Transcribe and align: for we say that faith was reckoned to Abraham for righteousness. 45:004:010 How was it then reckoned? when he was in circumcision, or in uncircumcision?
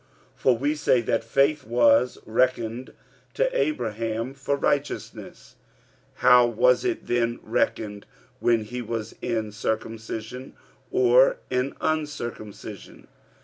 for 0.35 0.57
we 0.57 0.73
say 0.73 0.99
that 0.99 1.23
faith 1.23 1.63
was 1.63 2.17
reckoned 2.25 2.91
to 3.35 3.55
Abraham 3.55 4.33
for 4.33 4.55
righteousness. 4.57 5.57
45:004:010 6.15 6.21
How 6.21 6.47
was 6.47 6.83
it 6.83 7.05
then 7.05 7.39
reckoned? 7.43 8.07
when 8.39 8.63
he 8.63 8.81
was 8.81 9.13
in 9.21 9.51
circumcision, 9.51 10.55
or 10.89 11.37
in 11.51 11.75
uncircumcision? 11.81 13.09